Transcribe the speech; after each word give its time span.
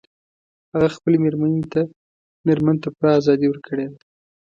هغه 0.73 0.87
خپلې 0.95 1.17
میرمن 2.61 2.75
ته 2.85 2.89
پوره 2.95 3.11
ازادي 3.19 3.47
ورکړي 3.49 3.85
ده 3.91 3.97